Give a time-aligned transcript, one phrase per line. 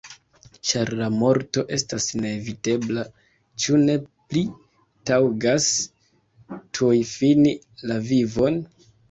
[0.67, 3.03] Ĉar la morto estas neevitebla,
[3.65, 3.99] ĉu ne
[4.31, 4.43] pli
[5.11, 5.69] taŭgas
[6.81, 7.55] tuj fini
[7.93, 8.61] la vivon?